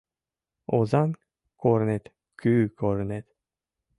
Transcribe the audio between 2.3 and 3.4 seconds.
кӱ корнет: